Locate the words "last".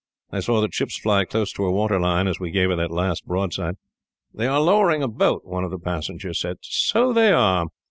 2.89-3.27